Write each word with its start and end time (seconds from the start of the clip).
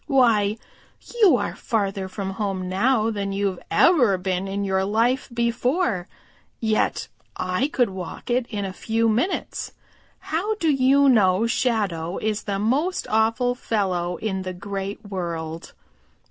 "Why, 0.07 0.57
you 1.21 1.35
are 1.37 1.55
farther 1.55 2.07
from 2.07 2.31
home 2.31 2.67
now 2.67 3.11
than 3.11 3.31
you've 3.33 3.59
ever 3.69 4.17
been 4.17 4.47
in 4.47 4.63
your 4.65 4.83
life 4.83 5.29
before, 5.31 6.07
yet 6.59 7.07
I 7.37 7.67
could 7.67 7.91
walk 7.91 8.25
to 8.25 8.33
it 8.37 8.47
in 8.49 8.65
a 8.65 8.73
few 8.73 9.07
minutes. 9.07 9.73
How 10.17 10.55
do 10.55 10.71
you 10.71 11.07
know 11.07 11.45
Shadow 11.45 12.17
is 12.17 12.45
the 12.45 12.57
most 12.57 13.05
awful 13.11 13.53
fellow 13.53 14.15
in 14.17 14.41
the 14.41 14.53
Great 14.53 15.05
World?" 15.05 15.71